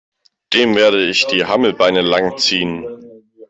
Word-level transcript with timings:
Dem 0.53 0.75
werde 0.75 1.07
ich 1.07 1.27
die 1.27 1.45
Hammelbeine 1.45 2.01
lang 2.01 2.35
ziehen! 2.39 2.83